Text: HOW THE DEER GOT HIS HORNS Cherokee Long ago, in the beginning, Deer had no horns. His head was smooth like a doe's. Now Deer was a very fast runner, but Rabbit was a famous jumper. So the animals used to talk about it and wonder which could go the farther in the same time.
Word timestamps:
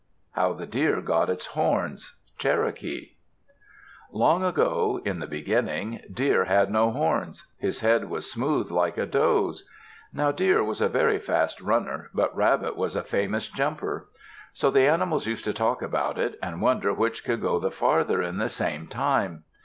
HOW 0.31 0.53
THE 0.53 0.65
DEER 0.65 0.99
GOT 0.99 1.29
HIS 1.29 1.45
HORNS 1.45 2.15
Cherokee 2.39 3.11
Long 4.11 4.43
ago, 4.43 4.99
in 5.05 5.19
the 5.19 5.27
beginning, 5.27 6.01
Deer 6.11 6.45
had 6.45 6.71
no 6.71 6.89
horns. 6.89 7.45
His 7.59 7.81
head 7.81 8.09
was 8.09 8.31
smooth 8.31 8.71
like 8.71 8.97
a 8.97 9.05
doe's. 9.05 9.63
Now 10.11 10.31
Deer 10.31 10.63
was 10.63 10.81
a 10.81 10.89
very 10.89 11.19
fast 11.19 11.61
runner, 11.61 12.09
but 12.15 12.35
Rabbit 12.35 12.75
was 12.75 12.95
a 12.95 13.03
famous 13.03 13.47
jumper. 13.47 14.09
So 14.53 14.71
the 14.71 14.87
animals 14.89 15.27
used 15.27 15.45
to 15.45 15.53
talk 15.53 15.83
about 15.83 16.17
it 16.17 16.39
and 16.41 16.63
wonder 16.63 16.95
which 16.95 17.23
could 17.23 17.41
go 17.41 17.59
the 17.59 17.69
farther 17.69 18.23
in 18.23 18.39
the 18.39 18.49
same 18.49 18.87
time. 18.87 19.43